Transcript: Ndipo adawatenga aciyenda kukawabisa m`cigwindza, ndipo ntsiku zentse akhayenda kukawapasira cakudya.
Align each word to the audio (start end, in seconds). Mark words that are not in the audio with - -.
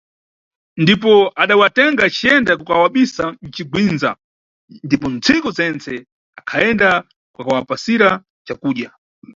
Ndipo 0.83 1.11
adawatenga 1.43 2.01
aciyenda 2.05 2.51
kukawabisa 2.59 3.23
m`cigwindza, 3.49 4.09
ndipo 4.85 5.05
ntsiku 5.15 5.47
zentse 5.57 5.91
akhayenda 6.39 6.89
kukawapasira 7.35 8.09
cakudya. 8.45 8.89